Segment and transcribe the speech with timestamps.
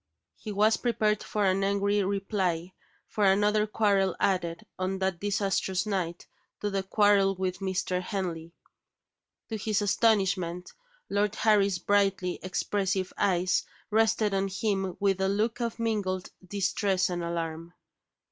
[0.35, 2.73] He was prepared for an angry reply
[3.07, 6.25] for another quarrel added, on that disastrous night,
[6.59, 8.01] to the quarrel with Mr.
[8.01, 8.51] Henley.
[9.49, 10.73] To his astonishment,
[11.07, 17.23] Lord Harry's brightly expressive eyes rested on him with a look of mingled distress and
[17.23, 17.75] alarm.